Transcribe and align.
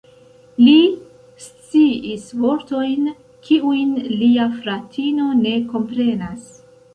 Li 0.67 0.77
sciis 1.43 2.25
vortojn, 2.45 3.11
kiujn 3.51 3.93
lia 4.23 4.49
fratino 4.57 5.29
ne 5.43 5.55
komprenas. 5.77 6.51